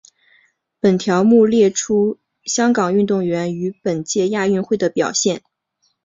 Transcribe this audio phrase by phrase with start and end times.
[0.79, 5.43] 本条目列出香港运动员于本届亚运会的表现。